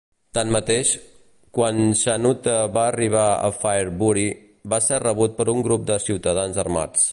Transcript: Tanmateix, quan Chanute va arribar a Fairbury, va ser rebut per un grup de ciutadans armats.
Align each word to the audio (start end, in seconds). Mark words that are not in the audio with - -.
Tanmateix, 0.35 0.93
quan 1.57 1.81
Chanute 1.99 2.55
va 2.79 2.87
arribar 2.93 3.27
a 3.33 3.53
Fairbury, 3.59 4.25
va 4.75 4.83
ser 4.89 5.01
rebut 5.07 5.39
per 5.41 5.49
un 5.57 5.63
grup 5.69 5.89
de 5.93 6.03
ciutadans 6.11 6.63
armats. 6.69 7.09